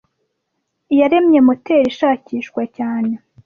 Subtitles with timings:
[0.99, 3.13] yaremye moteri ishakishwa cyane